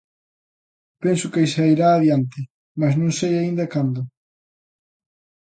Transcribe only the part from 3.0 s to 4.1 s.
non sei aínda cando.